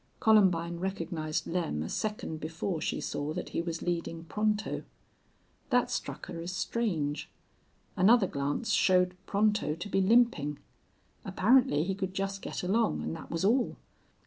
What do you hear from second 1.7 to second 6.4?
a second before she saw that he was leading Pronto. That struck her